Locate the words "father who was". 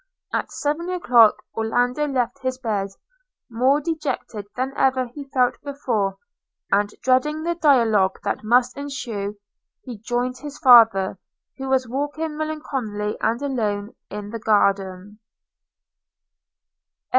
10.57-11.87